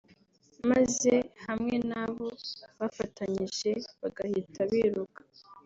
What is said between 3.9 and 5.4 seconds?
bagahita biruka